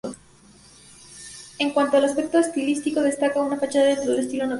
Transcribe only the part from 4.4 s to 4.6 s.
neoclásico.